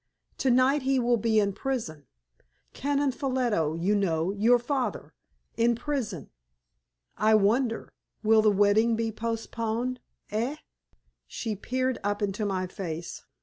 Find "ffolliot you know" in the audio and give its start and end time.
3.11-4.31